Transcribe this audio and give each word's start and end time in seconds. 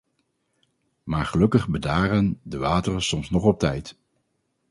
Maar 1.03 1.25
gelukkig 1.25 1.69
bedaren 1.69 2.39
de 2.43 2.57
wateren 2.57 3.01
soms 3.01 3.29
nog 3.29 3.43
op 3.43 3.59
tijd. 3.59 3.97